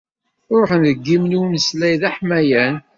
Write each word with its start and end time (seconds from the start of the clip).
Ruḥen 0.57 0.81
deg 0.89 0.99
yiwen 1.07 1.37
umeslay 1.41 1.93
d 2.01 2.03
aḥmayan. 2.09 2.75